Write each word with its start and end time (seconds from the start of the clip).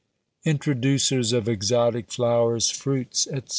INTRODUCERS 0.45 1.31
OF 1.31 1.47
EXOTIC 1.47 2.11
FLOWERS, 2.11 2.71
FRUITS, 2.71 3.27
ETC. 3.31 3.49